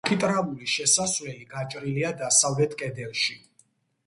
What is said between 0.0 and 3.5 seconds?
არქიტრავული შესასვლელი გაჭრილია დასავლეთ კედელში.